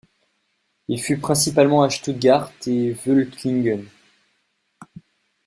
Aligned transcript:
Il 0.87 0.99
fut 0.99 1.13
actif 1.13 1.21
principalement 1.21 1.83
à 1.83 1.91
Stuttgart 1.91 2.51
et 2.65 2.93
Völklingen. 2.93 3.85